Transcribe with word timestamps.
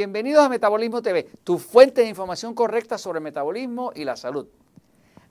Bienvenidos 0.00 0.42
a 0.42 0.48
Metabolismo 0.48 1.02
TV, 1.02 1.24
tu 1.44 1.58
fuente 1.58 2.00
de 2.00 2.08
información 2.08 2.54
correcta 2.54 2.96
sobre 2.96 3.18
el 3.18 3.22
metabolismo 3.22 3.92
y 3.94 4.04
la 4.04 4.16
salud. 4.16 4.48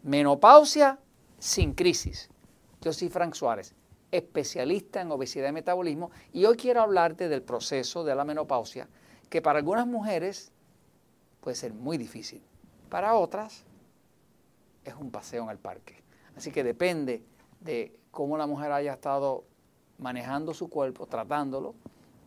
Menopausia 0.04 1.00
sin 1.40 1.74
crisis. 1.74 2.30
Yo 2.80 2.94
soy 2.94 3.10
Frank 3.10 3.34
Suárez, 3.34 3.74
especialista 4.12 5.02
en 5.02 5.10
obesidad 5.10 5.50
y 5.50 5.54
metabolismo, 5.54 6.12
y 6.34 6.46
hoy 6.46 6.56
quiero 6.56 6.82
hablarte 6.82 7.30
del 7.30 7.42
proceso 7.42 8.04
de 8.04 8.14
la 8.14 8.24
menopausia, 8.24 8.88
que 9.28 9.42
para 9.42 9.58
algunas 9.58 9.88
mujeres 9.88 10.52
puede 11.42 11.56
ser 11.56 11.74
muy 11.74 11.98
difícil, 11.98 12.44
para 12.90 13.16
otras 13.16 13.64
es 14.86 14.94
un 14.94 15.10
paseo 15.10 15.46
en 15.46 15.50
el 15.50 15.58
parque. 15.58 16.04
Así 16.38 16.52
que 16.52 16.64
depende 16.64 17.24
de 17.60 17.98
cómo 18.12 18.38
la 18.38 18.46
mujer 18.46 18.72
haya 18.72 18.94
estado 18.94 19.46
manejando 19.98 20.54
su 20.54 20.70
cuerpo, 20.70 21.08
tratándolo, 21.08 21.74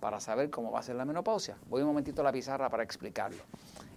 para 0.02 0.18
saber 0.18 0.50
cómo 0.50 0.72
va 0.72 0.80
a 0.80 0.82
ser 0.82 0.96
la 0.96 1.04
menopausia. 1.04 1.56
Voy 1.70 1.80
un 1.80 1.86
momentito 1.86 2.22
a 2.22 2.24
la 2.24 2.32
pizarra 2.32 2.68
para 2.68 2.82
explicarlo. 2.82 3.40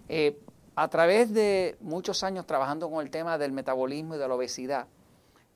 Eh, 0.08 0.40
a 0.76 0.86
través 0.86 1.34
de 1.34 1.76
muchos 1.80 2.22
años 2.22 2.46
trabajando 2.46 2.88
con 2.88 3.04
el 3.04 3.10
tema 3.10 3.38
del 3.38 3.50
metabolismo 3.50 4.14
y 4.14 4.18
de 4.18 4.28
la 4.28 4.36
obesidad, 4.36 4.86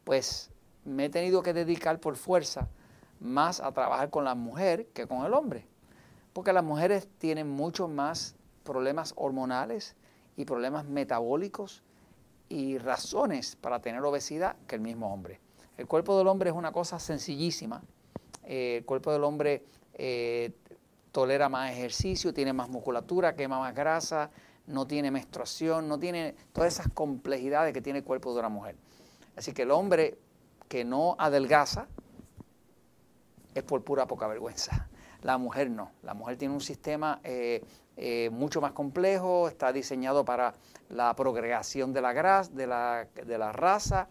pues 0.03 0.51
me 0.85 1.05
he 1.05 1.09
tenido 1.09 1.41
que 1.45 1.53
dedicar 1.53 2.01
por 2.01 2.17
fuerza 2.17 2.67
más 3.21 3.61
a 3.61 3.71
trabajar 3.71 4.11
con 4.11 4.25
la 4.25 4.35
mujer 4.35 4.89
que 4.89 5.07
con 5.07 5.25
el 5.25 5.35
hombre. 5.35 5.69
Porque 6.33 6.53
las 6.53 6.65
mujeres 6.65 7.09
tienen 7.19 7.49
muchos 7.49 7.89
más 7.89 8.35
problemas 8.65 9.15
hormonales 9.15 9.95
y 10.37 10.47
problemas 10.47 10.85
metabólicos 10.85 11.85
y 12.49 12.77
razones 12.79 13.55
para 13.55 13.81
tener 13.81 14.03
obesidad 14.03 14.57
que 14.67 14.75
el 14.75 14.81
mismo 14.81 15.15
hombre. 15.15 15.39
El 15.77 15.87
cuerpo 15.87 16.19
del 16.19 16.27
hombre 16.27 16.51
es 16.51 16.57
una 16.57 16.73
cosa 16.73 16.99
sencillísima. 16.99 17.85
Eh, 18.45 18.79
el 18.79 18.85
cuerpo 18.85 19.13
del 19.13 19.25
hombre 19.25 19.65
eh, 19.95 20.53
tolera 21.13 21.49
más 21.49 21.73
ejercicio, 21.73 22.33
tiene 22.33 22.53
más 22.53 22.69
musculatura, 22.69 23.35
quema 23.35 23.59
más 23.59 23.75
grasa, 23.75 24.31
no 24.67 24.87
tiene 24.87 25.11
menstruación, 25.11 25.89
no 25.89 25.99
tiene 25.99 26.35
todas 26.53 26.75
esas 26.75 26.89
complejidades 26.93 27.75
que 27.75 27.81
tiene 27.81 28.01
el 28.01 28.05
cuerpo 28.05 28.33
de 28.33 28.41
una 28.41 28.49
mujer. 28.49 28.77
Así 29.37 29.53
que 29.53 29.63
el 29.63 29.71
hombre 29.71 30.19
que 30.69 30.85
no 30.85 31.17
adelgaza 31.19 31.87
es 33.55 33.63
por 33.63 33.83
pura 33.83 34.07
poca 34.07 34.27
vergüenza. 34.27 34.89
La 35.23 35.37
mujer 35.37 35.71
no. 35.71 35.91
La 36.03 36.15
mujer 36.15 36.37
tiene 36.37 36.55
un 36.55 36.61
sistema 36.61 37.21
eh, 37.25 37.63
mucho 38.33 38.61
más 38.61 38.73
complejo, 38.73 39.49
está 39.49 39.73
diseñado 39.73 40.25
para 40.25 40.55
la 40.89 41.15
progregación 41.15 41.93
de 41.93 42.01
la, 42.01 42.13
grasa, 42.13 42.51
de 42.53 42.67
la, 42.67 43.07
de 43.27 43.39
la 43.39 43.53
raza, 43.53 44.09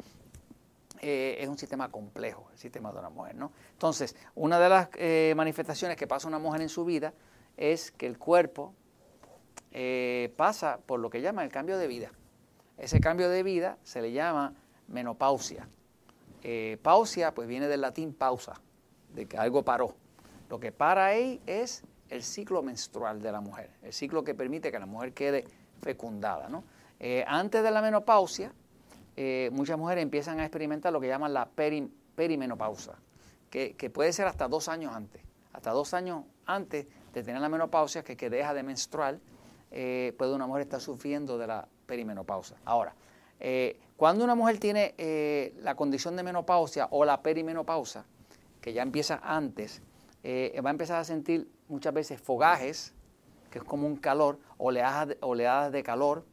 eh, 1.02 1.38
es 1.40 1.48
un 1.48 1.58
sistema 1.58 1.90
complejo, 1.90 2.50
el 2.52 2.58
sistema 2.58 2.92
de 2.92 3.00
una 3.00 3.10
mujer. 3.10 3.36
¿no? 3.36 3.52
Entonces, 3.72 4.16
una 4.36 4.60
de 4.60 4.70
las 4.70 4.90
eh, 4.96 5.34
manifestaciones 5.36 5.98
que 5.98 6.08
pasa 6.08 6.28
una 6.28 6.40
mujer 6.40 6.62
en 6.62 6.70
su 6.70 6.86
vida 6.86 7.14
es 7.58 7.92
que 7.92 8.06
el 8.06 8.18
cuerpo 8.18 8.74
eh, 9.72 10.34
pasa 10.36 10.80
por 10.86 11.00
lo 11.00 11.10
que 11.10 11.22
llama 11.22 11.44
el 11.44 11.52
cambio 11.52 11.78
de 11.78 11.88
vida. 11.88 12.12
Ese 12.78 13.00
cambio 13.00 13.30
de 13.30 13.44
vida 13.44 13.78
se 13.84 14.02
le 14.02 14.12
llama 14.12 14.54
menopausia. 14.88 15.68
pausia, 16.82 17.34
pues 17.34 17.48
viene 17.48 17.68
del 17.68 17.82
latín 17.82 18.14
pausa, 18.14 18.62
de 19.14 19.26
que 19.26 19.38
algo 19.38 19.64
paró. 19.64 19.96
Lo 20.50 20.60
que 20.60 20.72
para 20.72 21.06
ahí 21.06 21.42
es 21.46 21.84
el 22.10 22.24
ciclo 22.24 22.62
menstrual 22.62 23.22
de 23.22 23.32
la 23.32 23.42
mujer, 23.42 23.70
el 23.84 23.94
ciclo 23.94 24.24
que 24.24 24.34
permite 24.34 24.72
que 24.72 24.80
la 24.80 24.86
mujer 24.86 25.14
quede 25.14 25.46
fecundada. 25.82 26.50
¿no? 26.50 26.64
antes 27.28 27.64
de 27.64 27.72
la 27.72 27.82
menopausia, 27.82 28.54
eh, 29.22 29.50
muchas 29.52 29.78
mujeres 29.78 30.02
empiezan 30.02 30.40
a 30.40 30.46
experimentar 30.46 30.94
lo 30.94 31.02
que 31.02 31.10
llaman 31.10 31.34
la 31.34 31.50
perimenopausa, 32.16 32.98
que, 33.50 33.92
puede 33.94 34.14
ser 34.14 34.28
hasta 34.28 34.48
dos 34.48 34.70
años 34.70 34.96
antes. 34.96 35.22
Hasta 35.52 35.72
dos 35.72 35.94
años 35.94 36.24
antes 36.46 36.88
de 37.14 37.24
tener 37.24 37.42
la 37.42 37.50
menopausia, 37.50 38.02
que, 38.02 38.16
que 38.16 38.30
deja 38.30 38.54
de 38.54 38.64
menstruar, 38.64 39.20
eh, 39.72 40.16
puede 40.18 40.34
una 40.34 40.48
mujer 40.48 40.62
estar 40.62 40.80
sufriendo 40.80 41.38
de 41.38 41.48
la 41.48 41.68
perimenopausa. 41.86 42.56
Ahora, 42.64 42.96
eh, 43.42 43.78
cuando 43.98 44.24
una 44.24 44.36
mujer 44.36 44.58
tiene 44.58 45.54
la 45.64 45.76
condición 45.76 46.16
de 46.16 46.24
menopausia 46.24 46.88
o 46.90 47.04
la 47.04 47.22
perimenopausa, 47.22 48.06
que 48.62 48.72
ya 48.72 48.84
empieza 48.84 49.20
antes, 49.22 49.82
va 50.24 50.70
a 50.70 50.72
empezar 50.72 50.98
a 50.98 51.04
sentir 51.04 51.52
muchas 51.68 51.94
veces 51.94 52.22
fogajes, 52.22 52.94
que 53.52 53.58
es 53.58 53.66
como 53.66 53.86
un 53.86 53.98
calor, 53.98 54.40
oleadas 54.58 55.18
oleadas 55.20 55.74
de 55.74 55.84
calor, 55.84 56.24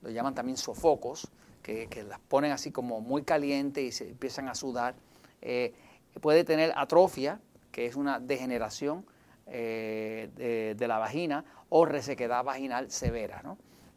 lo 0.00 0.10
llaman 0.10 0.34
también 0.34 0.56
sofocos, 0.56 1.30
que, 1.62 2.04
las 2.08 2.18
ponen 2.20 2.52
así 2.52 2.70
como 2.70 3.00
muy 3.00 3.22
calientes 3.22 3.84
y 3.84 3.92
se 3.92 4.08
empiezan 4.08 4.48
a 4.48 4.54
sudar. 4.54 4.94
Eh, 5.40 5.72
puede 6.20 6.44
tener 6.44 6.72
atrofia, 6.76 7.40
que 7.70 7.86
es 7.86 7.96
una 7.96 8.20
degeneración 8.20 9.06
eh, 9.46 10.74
de, 10.76 10.88
la 10.88 10.98
vagina, 10.98 11.44
o 11.68 11.86
resequedad 11.86 12.44
vaginal 12.44 12.90
severa. 12.90 13.42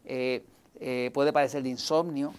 Eh, 0.06 0.44
puede 1.14 1.34
padecer 1.34 1.64
de 1.64 1.70
insomnio, 1.70 2.34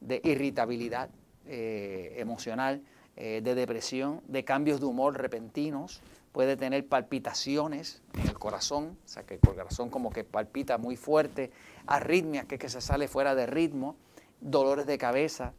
de 0.00 0.20
irritabilidad 0.24 1.10
emocional, 1.46 2.82
de 3.14 3.40
depresión, 3.42 4.22
de 4.26 4.44
cambios 4.44 4.80
de 4.80 4.86
humor 4.86 5.18
repentinos, 5.18 6.00
puede 6.32 6.56
tener 6.56 6.86
palpitaciones 6.86 8.00
en 8.14 8.28
el 8.28 8.38
corazón, 8.38 8.96
o 9.04 9.08
sea 9.08 9.24
que 9.24 9.34
el 9.34 9.40
corazón 9.40 9.90
como 9.90 10.10
que 10.10 10.24
palpita 10.24 10.78
muy 10.78 10.96
fuerte, 10.96 11.50
arritmias, 11.86 12.46
que, 12.46 12.58
que 12.58 12.70
se 12.70 12.80
sale 12.80 13.06
fuera 13.08 13.34
de 13.34 13.46
ritmo, 13.46 13.96
dolores 14.42 14.86
de 14.86 14.98
cabeza, 14.98 15.54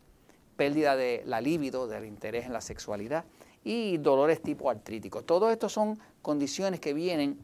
pérdida 0.56 0.96
de 0.96 1.24
la 1.26 1.42
libido, 1.42 1.88
del 1.88 2.06
interés 2.06 2.46
en 2.46 2.54
la 2.54 2.62
sexualidad 2.62 3.26
y 3.64 3.98
dolores 3.98 4.42
tipo 4.42 4.70
artrítico. 4.70 5.24
Todo 5.24 5.50
esto 5.50 5.70
son 5.70 5.98
condiciones 6.22 6.80
que 6.80 6.94
vienen 6.94 7.40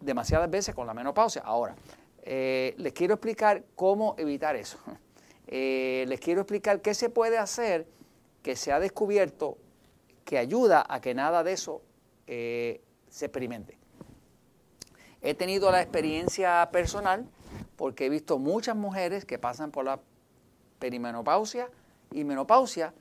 demasiadas 0.00 0.50
veces 0.50 0.74
con 0.74 0.86
la 0.86 0.94
menopausia. 0.94 1.42
Ahora, 1.44 1.74
eh, 2.22 2.74
les 2.78 2.92
quiero 2.92 3.14
explicar 3.14 3.64
cómo 3.74 4.14
evitar 4.18 4.56
eso. 4.56 4.78
Eh, 5.46 6.06
les 6.08 6.20
quiero 6.20 6.40
explicar 6.40 6.80
qué 6.80 6.94
se 6.94 7.10
puede 7.10 7.36
hacer 7.36 7.86
que 8.42 8.56
se 8.56 8.72
ha 8.72 8.80
descubierto 8.80 9.58
que 10.24 10.38
ayuda 10.38 10.84
a 10.88 11.02
que 11.02 11.14
nada 11.14 11.44
de 11.44 11.52
eso 11.52 11.82
eh, 12.26 12.80
se 13.10 13.26
experimente. 13.26 13.76
He 15.20 15.34
tenido 15.34 15.70
la 15.70 15.82
experiencia 15.82 16.66
personal 16.72 17.26
porque 17.76 18.06
he 18.06 18.08
visto 18.08 18.38
muchas 18.38 18.76
mujeres 18.76 19.24
que 19.24 19.38
pasan 19.38 19.70
por 19.70 19.84
la 19.84 20.00
perimenopausia 20.78 21.68
y 22.12 22.24
menopausia 22.24 22.92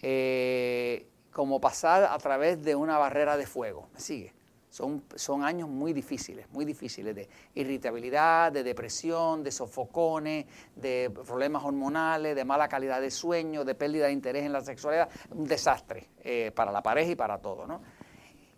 eh, 0.00 1.06
como 1.32 1.60
pasar 1.60 2.04
a 2.04 2.18
través 2.18 2.62
de 2.62 2.74
una 2.74 2.98
barrera 2.98 3.36
de 3.36 3.46
fuego. 3.46 3.88
¿Me 3.94 4.00
sigue? 4.00 4.32
Son, 4.72 5.44
años 5.44 5.68
muy 5.68 5.92
difíciles, 5.92 6.46
muy 6.50 6.64
difíciles 6.64 7.14
de 7.14 7.28
irritabilidad, 7.54 8.50
de 8.50 8.62
depresión, 8.62 9.44
de 9.44 9.52
sofocones, 9.52 10.46
de 10.74 11.10
problemas 11.10 11.62
hormonales, 11.62 12.34
de 12.34 12.44
mala 12.46 12.68
calidad 12.68 13.02
de 13.02 13.10
sueño, 13.10 13.66
de 13.66 13.74
pérdida 13.74 14.06
de 14.06 14.12
interés 14.12 14.44
en 14.44 14.52
la 14.52 14.62
sexualidad. 14.62 15.10
Un 15.30 15.46
desastre 15.46 16.08
eh, 16.24 16.52
para 16.54 16.72
la 16.72 16.82
pareja 16.82 17.12
y 17.12 17.16
para 17.16 17.36
todo. 17.36 17.66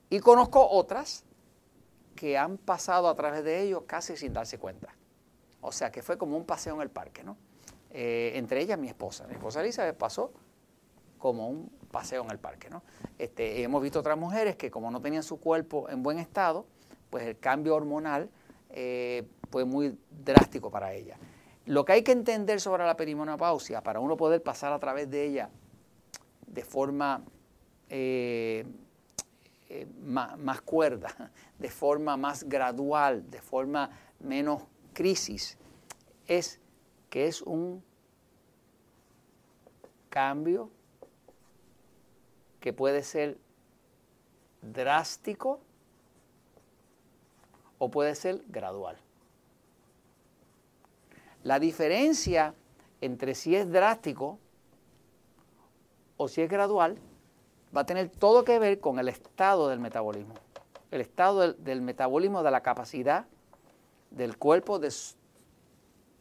Y 0.09 0.21
conozco 0.21 0.65
otras 0.69 1.25
que 2.15 2.39
han 2.39 2.59
pasado 2.59 3.09
a 3.09 3.17
través 3.17 3.43
de 3.43 3.63
ellos 3.63 3.83
casi 3.85 4.17
sin 4.17 4.33
darse 4.33 4.57
cuenta. 4.57 4.95
O 5.65 5.73
sea 5.73 5.91
que 5.91 6.03
fue 6.03 6.19
como 6.19 6.37
un 6.37 6.45
paseo 6.45 6.75
en 6.75 6.83
el 6.83 6.91
parque, 6.91 7.25
¿no? 7.25 7.39
Eh, 7.91 8.33
entre 8.35 8.61
ellas 8.61 8.79
mi 8.79 8.89
esposa. 8.89 9.27
Mi 9.27 9.33
esposa 9.33 9.63
Elizabeth 9.63 9.97
pasó 9.97 10.31
como 11.19 11.49
un 11.49 11.71
paseo 11.91 12.23
en 12.23 12.31
el 12.31 12.39
parque, 12.39 12.69
¿no? 12.69 12.83
Este, 13.19 13.63
hemos 13.63 13.83
visto 13.83 13.99
otras 13.99 14.19
mujeres 14.19 14.57
que 14.57 14.71
como 14.71 14.91
no 14.91 15.01
tenían 15.01 15.23
su 15.23 15.41
cuerpo 15.41 15.89
en 15.89 16.03
buen 16.03 16.19
estado, 16.19 16.67
pues 17.09 17.25
el 17.27 17.39
cambio 17.39 17.75
hormonal 17.77 18.29
eh, 18.71 19.27
fue 19.51 19.65
muy 19.65 19.99
drástico 20.11 20.71
para 20.71 20.93
ella. 20.93 21.17
Lo 21.65 21.87
que 21.87 21.93
hay 21.93 22.03
que 22.03 22.13
entender 22.13 22.61
sobre 22.61 22.85
la 22.85 22.95
perimenopausia, 22.95 23.83
para 23.83 24.01
uno 24.01 24.19
poder 24.19 24.43
pasar 24.43 24.71
a 24.73 24.79
través 24.79 25.11
de 25.11 25.25
ella 25.25 25.49
de 26.47 26.63
forma 26.63 27.25
eh, 27.89 28.67
más, 30.03 30.37
más 30.39 30.61
cuerda, 30.61 31.33
de 31.59 31.71
forma 31.71 32.19
más 32.19 32.45
gradual, 32.45 33.31
de 33.31 33.41
forma 33.41 33.89
menos 34.21 34.65
crisis 34.93 35.59
es 36.27 36.61
que 37.11 37.27
es 37.27 37.43
un 37.43 37.83
cambio 40.11 40.71
que 42.61 42.73
puede 42.73 43.03
ser 43.03 43.39
drástico 44.63 45.61
o 47.79 47.91
puede 47.91 48.15
ser 48.15 48.43
gradual. 48.49 48.97
La 51.43 51.59
diferencia 51.59 52.55
entre 53.01 53.35
si 53.35 53.55
es 53.55 53.71
drástico 53.71 54.39
o 56.17 56.29
si 56.29 56.41
es 56.41 56.49
gradual 56.49 56.97
va 57.77 57.83
a 57.83 57.87
tener 57.87 58.09
todo 58.09 58.45
que 58.45 58.59
ver 58.59 58.81
con 58.81 58.99
el 58.99 59.09
estado 59.09 59.69
del 59.69 59.81
metabolismo, 59.81 60.35
el 60.91 61.01
estado 61.01 61.53
del, 61.53 61.83
metabolismo 61.83 62.43
de 62.43 62.51
la 62.51 62.63
capacidad 62.63 63.27
del 64.11 64.39
cuerpo 64.39 64.79
de 64.79 64.91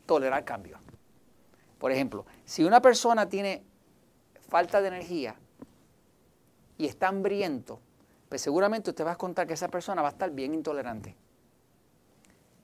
tolerar 0.06 0.44
cambios. 0.46 0.80
Por 1.78 1.92
ejemplo, 1.92 2.26
si 2.46 2.64
una 2.64 2.82
persona 2.82 3.28
tiene 3.28 3.64
falta 4.48 4.82
de 4.82 4.88
energía 4.88 5.36
y 6.78 6.86
está 6.86 7.10
hambriento, 7.10 7.80
pues 8.30 8.42
seguramente 8.42 8.92
usted 8.92 9.06
va 9.06 9.12
a 9.12 9.18
contar 9.18 9.48
que 9.48 9.54
esa 9.54 9.68
persona 9.68 10.02
va 10.02 10.10
a 10.10 10.12
estar 10.12 10.32
bien 10.32 10.54
intolerante. 10.54 11.16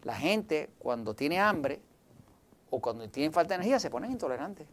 la 0.04 0.16
gente 0.16 0.70
cuando 0.80 1.14
tiene 1.14 1.40
hambre 1.40 1.82
o 2.70 2.80
cuando 2.80 3.10
tiene 3.10 3.34
falta 3.34 3.50
de 3.50 3.56
energía 3.56 3.80
se 3.80 3.90
ponen 3.90 4.12
intolerantes. 4.12 4.68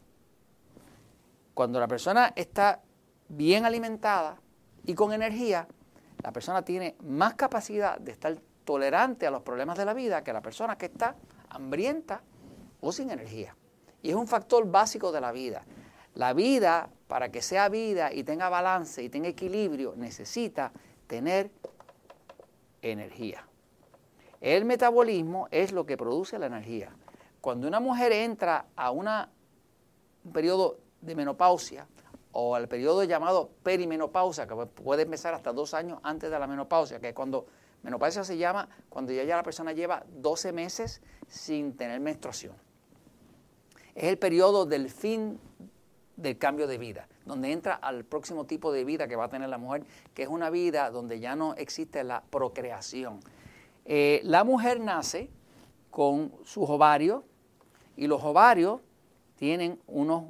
Cuando 1.54 1.80
la 1.80 1.88
persona 1.88 2.32
está 2.36 2.82
bien 3.28 3.64
alimentada 3.64 4.40
y 4.84 4.94
con 4.94 5.12
energía, 5.12 5.66
la 6.22 6.32
persona 6.32 6.62
tiene 6.62 6.96
más 7.02 7.34
capacidad 7.34 7.98
de 7.98 8.12
estar 8.12 8.36
tolerante 8.64 9.26
a 9.26 9.30
los 9.30 9.42
problemas 9.42 9.76
de 9.78 9.84
la 9.84 9.94
vida 9.94 10.22
que 10.22 10.32
la 10.32 10.42
persona 10.42 10.76
que 10.78 10.86
está 10.86 11.16
hambrienta 11.50 12.22
sin 12.92 13.10
energía. 13.10 13.56
Y 14.02 14.10
es 14.10 14.14
un 14.14 14.26
factor 14.26 14.70
básico 14.70 15.12
de 15.12 15.20
la 15.20 15.32
vida. 15.32 15.64
La 16.14 16.32
vida, 16.32 16.88
para 17.08 17.30
que 17.30 17.42
sea 17.42 17.68
vida 17.68 18.12
y 18.12 18.24
tenga 18.24 18.48
balance 18.48 19.02
y 19.02 19.08
tenga 19.08 19.28
equilibrio, 19.28 19.94
necesita 19.96 20.72
tener 21.06 21.50
energía. 22.82 23.46
El 24.40 24.64
metabolismo 24.64 25.48
es 25.50 25.72
lo 25.72 25.86
que 25.86 25.96
produce 25.96 26.38
la 26.38 26.46
energía. 26.46 26.94
Cuando 27.40 27.68
una 27.68 27.80
mujer 27.80 28.12
entra 28.12 28.66
a 28.76 28.90
un 28.90 29.08
periodo 30.32 30.78
de 31.00 31.14
menopausia 31.14 31.86
o 32.32 32.54
al 32.54 32.68
periodo 32.68 33.04
llamado 33.04 33.50
perimenopausia, 33.62 34.46
que 34.46 34.54
puede 34.66 35.02
empezar 35.02 35.34
hasta 35.34 35.52
dos 35.52 35.74
años 35.74 36.00
antes 36.02 36.30
de 36.30 36.38
la 36.38 36.46
menopausia, 36.46 37.00
que 37.00 37.08
es 37.08 37.14
cuando 37.14 37.46
menopausia 37.82 38.24
se 38.24 38.36
llama 38.36 38.68
cuando 38.88 39.12
ya 39.12 39.24
la 39.36 39.42
persona 39.42 39.72
lleva 39.72 40.04
12 40.08 40.52
meses 40.52 41.02
sin 41.28 41.76
tener 41.76 42.00
menstruación. 42.00 42.65
Es 43.96 44.04
el 44.04 44.18
periodo 44.18 44.66
del 44.66 44.90
fin 44.90 45.40
del 46.16 46.36
cambio 46.36 46.66
de 46.66 46.76
vida, 46.76 47.08
donde 47.24 47.50
entra 47.50 47.74
al 47.74 48.04
próximo 48.04 48.44
tipo 48.44 48.70
de 48.70 48.84
vida 48.84 49.08
que 49.08 49.16
va 49.16 49.24
a 49.24 49.28
tener 49.30 49.48
la 49.48 49.56
mujer, 49.56 49.84
que 50.12 50.22
es 50.22 50.28
una 50.28 50.50
vida 50.50 50.90
donde 50.90 51.18
ya 51.18 51.34
no 51.34 51.54
existe 51.54 52.04
la 52.04 52.22
procreación. 52.22 53.20
Eh, 53.86 54.20
la 54.22 54.44
mujer 54.44 54.80
nace 54.80 55.30
con 55.90 56.30
sus 56.44 56.68
ovarios 56.68 57.22
y 57.96 58.06
los 58.06 58.22
ovarios 58.22 58.82
tienen 59.36 59.80
unos 59.86 60.24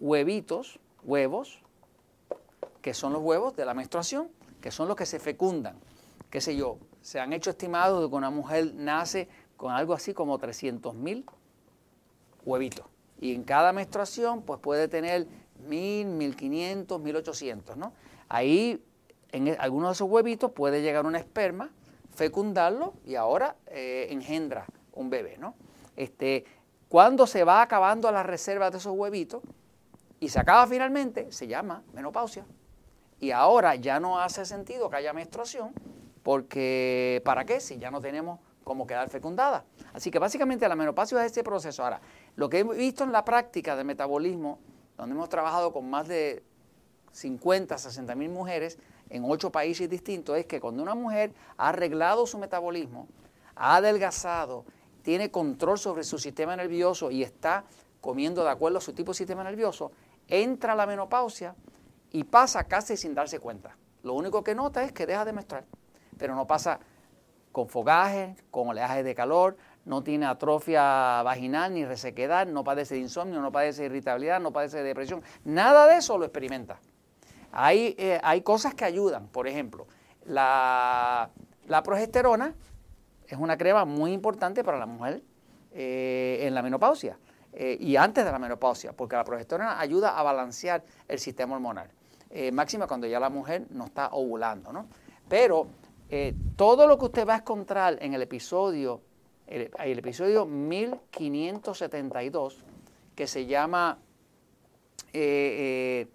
huevitos, 0.00 0.80
huevos, 1.04 1.60
que 2.82 2.94
son 2.94 3.12
los 3.12 3.22
huevos 3.22 3.54
de 3.54 3.64
la 3.64 3.74
menstruación, 3.74 4.28
que 4.60 4.72
son 4.72 4.88
los 4.88 4.96
que 4.96 5.06
se 5.06 5.20
fecundan. 5.20 5.78
Qué 6.30 6.40
sé 6.40 6.56
yo, 6.56 6.78
se 7.00 7.20
han 7.20 7.32
hecho 7.32 7.50
estimados 7.50 8.02
de 8.02 8.08
que 8.08 8.14
una 8.16 8.30
mujer 8.30 8.74
nace 8.74 9.28
con 9.56 9.72
algo 9.72 9.94
así 9.94 10.12
como 10.14 10.36
300 10.36 10.94
mil 10.96 11.24
huevitos. 12.44 12.93
Y 13.20 13.34
en 13.34 13.44
cada 13.44 13.72
menstruación, 13.72 14.42
pues 14.42 14.60
puede 14.60 14.88
tener 14.88 15.26
1000, 15.66 16.06
1500, 16.06 17.00
1800, 17.00 17.76
¿no? 17.76 17.92
Ahí, 18.28 18.82
en 19.32 19.48
e, 19.48 19.56
algunos 19.58 19.90
de 19.90 19.92
esos 19.94 20.08
huevitos 20.08 20.52
puede 20.52 20.82
llegar 20.82 21.06
una 21.06 21.18
esperma, 21.18 21.70
fecundarlo 22.14 22.94
y 23.04 23.14
ahora 23.16 23.56
eh, 23.66 24.08
engendra 24.10 24.66
un 24.92 25.10
bebé, 25.10 25.36
¿no? 25.38 25.54
Este, 25.96 26.44
cuando 26.88 27.26
se 27.26 27.44
va 27.44 27.62
acabando 27.62 28.10
la 28.10 28.22
reserva 28.22 28.70
de 28.70 28.78
esos 28.78 28.94
huevitos 28.96 29.42
y 30.20 30.28
se 30.28 30.38
acaba 30.38 30.66
finalmente, 30.66 31.32
se 31.32 31.46
llama 31.46 31.82
menopausia. 31.92 32.46
Y 33.20 33.30
ahora 33.30 33.74
ya 33.74 34.00
no 34.00 34.20
hace 34.20 34.44
sentido 34.44 34.90
que 34.90 34.96
haya 34.96 35.12
menstruación, 35.12 35.72
porque 36.22 37.22
¿para 37.24 37.44
qué? 37.44 37.60
Si 37.60 37.78
ya 37.78 37.90
no 37.90 38.00
tenemos 38.00 38.40
cómo 38.64 38.86
quedar 38.86 39.08
fecundada. 39.10 39.64
Así 39.92 40.10
que 40.10 40.18
básicamente 40.18 40.68
la 40.68 40.74
menopausia 40.74 41.24
es 41.24 41.32
ese 41.32 41.44
proceso. 41.44 41.84
Ahora, 41.84 42.00
lo 42.36 42.48
que 42.48 42.60
he 42.60 42.64
visto 42.64 43.04
en 43.04 43.12
la 43.12 43.24
práctica 43.24 43.76
de 43.76 43.84
metabolismo, 43.84 44.58
donde 44.96 45.14
hemos 45.14 45.28
trabajado 45.28 45.72
con 45.72 45.88
más 45.88 46.08
de 46.08 46.42
50, 47.12 47.78
60 47.78 48.14
mil 48.14 48.30
mujeres 48.30 48.78
en 49.10 49.24
ocho 49.24 49.52
países 49.52 49.88
distintos, 49.88 50.36
es 50.36 50.46
que 50.46 50.60
cuando 50.60 50.82
una 50.82 50.94
mujer 50.94 51.32
ha 51.56 51.68
arreglado 51.68 52.26
su 52.26 52.38
metabolismo, 52.38 53.06
ha 53.54 53.76
adelgazado, 53.76 54.64
tiene 55.02 55.30
control 55.30 55.78
sobre 55.78 56.02
su 56.02 56.18
sistema 56.18 56.56
nervioso 56.56 57.10
y 57.10 57.22
está 57.22 57.64
comiendo 58.00 58.42
de 58.42 58.50
acuerdo 58.50 58.78
a 58.78 58.80
su 58.80 58.92
tipo 58.92 59.12
de 59.12 59.18
sistema 59.18 59.44
nervioso, 59.44 59.92
entra 60.26 60.74
la 60.74 60.86
menopausia 60.86 61.54
y 62.10 62.24
pasa 62.24 62.64
casi 62.64 62.96
sin 62.96 63.14
darse 63.14 63.38
cuenta. 63.38 63.76
Lo 64.02 64.14
único 64.14 64.42
que 64.42 64.54
nota 64.54 64.82
es 64.82 64.92
que 64.92 65.06
deja 65.06 65.24
de 65.24 65.32
menstruar, 65.32 65.64
pero 66.18 66.34
no 66.34 66.46
pasa 66.46 66.80
con 67.54 67.68
fogaje, 67.68 68.34
con 68.50 68.70
oleaje 68.70 69.04
de 69.04 69.14
calor, 69.14 69.56
no 69.84 70.02
tiene 70.02 70.26
atrofia 70.26 71.22
vaginal 71.22 71.72
ni 71.72 71.84
resequedad, 71.84 72.48
no 72.48 72.64
padece 72.64 72.96
de 72.96 73.02
insomnio, 73.02 73.40
no 73.40 73.52
padece 73.52 73.82
de 73.82 73.86
irritabilidad, 73.86 74.40
no 74.40 74.52
padece 74.52 74.78
de 74.78 74.82
depresión. 74.82 75.22
Nada 75.44 75.86
de 75.86 75.98
eso 75.98 76.18
lo 76.18 76.24
experimenta. 76.24 76.80
Hay, 77.52 77.94
eh, 77.96 78.18
hay 78.24 78.40
cosas 78.40 78.74
que 78.74 78.84
ayudan, 78.84 79.28
por 79.28 79.46
ejemplo, 79.46 79.86
la, 80.24 81.30
progesterona 81.84 82.52
es 83.28 83.38
una 83.38 83.56
crema 83.56 83.84
muy 83.84 84.12
importante 84.12 84.64
para 84.64 84.76
la 84.76 84.86
mujer 84.86 85.22
eh, 85.70 86.40
en 86.42 86.56
la 86.56 86.62
menopausia 86.62 87.16
eh, 87.52 87.76
y 87.78 87.94
antes 87.94 88.24
de 88.24 88.32
la 88.32 88.40
menopausia, 88.40 88.94
porque 88.94 89.14
la 89.14 89.22
progesterona 89.22 89.78
ayuda 89.78 90.18
a 90.18 90.24
balancear 90.24 90.82
el 91.06 91.20
sistema 91.20 91.54
hormonal, 91.54 91.88
máxima 92.52 92.88
cuando 92.88 93.06
ya 93.06 93.20
la 93.20 93.30
mujer 93.30 93.68
no 93.70 93.84
está 93.84 94.08
ovulando, 94.08 94.72
¿no? 94.72 94.88
Pero 95.28 95.68
todo 96.56 96.86
lo 96.86 96.98
que 96.98 97.06
usted 97.06 97.26
va 97.26 97.34
a 97.34 97.38
encontrar 97.38 97.98
en 98.00 98.14
el 98.14 98.22
episodio 98.22 99.00
el, 99.46 99.98
episodio 99.98 100.46
1572, 100.46 102.64
que 103.14 103.26
se 103.26 103.44
llama 103.46 103.98
eh, 105.12 106.08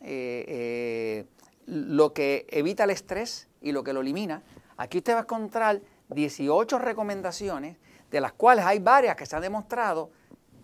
eh, 0.00 0.44
eh, 0.48 1.24
Lo 1.66 2.12
que 2.12 2.46
evita 2.50 2.84
el 2.84 2.90
estrés 2.90 3.48
y 3.60 3.72
lo 3.72 3.82
que 3.82 3.92
lo 3.92 4.02
elimina. 4.02 4.44
Aquí 4.76 4.98
usted 4.98 5.14
va 5.14 5.20
a 5.20 5.22
encontrar 5.22 5.80
18 6.10 6.78
recomendaciones, 6.78 7.78
de 8.10 8.20
las 8.20 8.32
cuales 8.32 8.64
hay 8.64 8.78
varias 8.78 9.16
que 9.16 9.26
se 9.26 9.34
ha 9.34 9.40
demostrado 9.40 10.12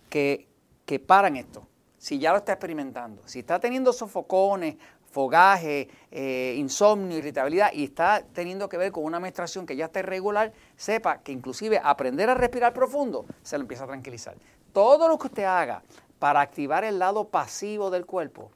que, 0.08 0.46
que 0.86 1.00
paran 1.00 1.34
esto 1.36 1.66
si 1.98 2.18
ya 2.18 2.32
lo 2.32 2.38
está 2.38 2.54
experimentando, 2.54 3.22
si 3.26 3.38
está 3.38 3.60
teniendo 3.60 3.92
sofocones, 3.92 4.74
fogaje, 5.12 5.88
eh, 6.10 6.54
insomnio, 6.56 7.18
irritabilidad 7.18 7.70
y 7.72 7.84
está 7.84 8.24
teniendo 8.32 8.68
que 8.68 8.78
ver 8.78 8.92
con 8.92 9.04
una 9.04 9.20
menstruación 9.20 9.66
que 9.66 9.76
ya 9.76 9.84
está 9.84 10.00
irregular, 10.00 10.52
sepa 10.76 11.18
que 11.18 11.32
inclusive 11.32 11.80
aprender 11.84 12.30
a 12.30 12.34
respirar 12.34 12.72
profundo 12.72 13.26
se 13.42 13.58
lo 13.58 13.62
empieza 13.62 13.84
a 13.84 13.88
tranquilizar. 13.88 14.34
Todo 14.72 15.08
lo 15.08 15.18
que 15.18 15.26
usted 15.26 15.44
haga 15.44 15.82
para 16.18 16.40
activar 16.40 16.84
el 16.84 16.98
lado 16.98 17.28
pasivo 17.28 17.90
del 17.90 18.06
cuerpo, 18.06 18.50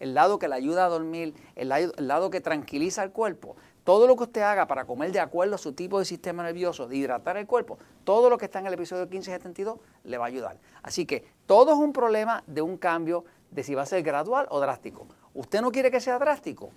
el 0.00 0.12
lado 0.12 0.38
que 0.38 0.48
le 0.48 0.54
ayuda 0.54 0.84
a 0.84 0.88
dormir, 0.88 1.34
el 1.56 1.68
lado, 1.68 2.30
que 2.30 2.42
tranquiliza 2.42 3.02
el 3.02 3.10
cuerpo, 3.10 3.56
todo 3.84 4.06
lo 4.06 4.14
que 4.16 4.24
usted 4.24 4.42
haga 4.42 4.66
para 4.66 4.84
comer 4.84 5.12
de 5.12 5.20
acuerdo 5.20 5.54
a 5.54 5.58
su 5.58 5.72
tipo 5.72 5.98
de 5.98 6.04
sistema 6.04 6.42
nervioso, 6.42 6.88
de 6.88 6.96
hidratar 6.96 7.38
el 7.38 7.46
cuerpo, 7.46 7.78
todo 8.04 8.28
lo 8.28 8.36
que 8.36 8.44
está 8.44 8.58
en 8.58 8.66
el 8.66 8.74
episodio 8.74 9.06
1572 9.06 9.78
le 10.04 10.18
va 10.18 10.26
a 10.26 10.28
ayudar. 10.28 10.58
Así 10.82 11.06
que 11.06 11.24
todo 11.46 11.72
es 11.72 11.78
un 11.78 11.92
problema 11.92 12.44
de 12.46 12.60
un 12.60 12.76
cambio 12.76 13.24
de 13.50 13.62
si 13.62 13.74
va 13.74 13.82
a 13.82 13.86
ser 13.86 14.02
gradual 14.02 14.46
o 14.50 14.60
drástico. 14.60 15.06
Usted 15.34 15.60
no 15.60 15.72
quiere 15.72 15.90
que 15.90 16.00
sea 16.00 16.18
drástico, 16.18 16.70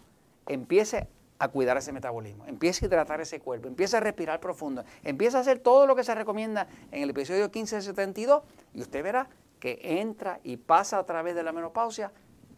empiece 0.48 1.08
a 1.40 1.48
cuidar 1.50 1.78
ese 1.78 1.92
metabolismo, 1.92 2.46
empiece 2.46 2.86
a 2.86 2.88
hidratar 2.88 3.20
ese 3.20 3.40
cuerpo, 3.40 3.68
empiece 3.68 3.98
a 3.98 4.00
respirar 4.00 4.40
profundo, 4.40 4.86
empiece 5.04 5.36
a 5.38 5.42
hacer 5.42 5.60
todo 5.60 5.86
lo 5.86 5.96
que 5.96 6.04
se 6.04 6.16
recomienda 6.16 6.68
en 6.92 7.04
el 7.04 7.10
episodio 7.10 7.46
1572 7.46 8.44
y 8.74 8.82
usted 8.82 9.04
verá 9.04 9.30
que 9.60 9.80
entra 9.82 10.40
y 10.44 10.58
pasa 10.58 10.98
a 10.98 11.06
través 11.06 11.36
de 11.36 11.44
la 11.44 11.52
menopausia 11.52 12.12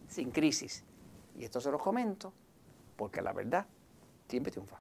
sin 0.08 0.30
crisis. 0.30 0.84
Y 1.36 1.44
esto 1.44 1.60
se 1.60 1.70
lo 1.70 1.78
comento 1.78 2.32
porque 2.96 3.22
la 3.22 3.32
verdad 3.32 3.66
siempre 4.28 4.52
triunfa. 4.52 4.77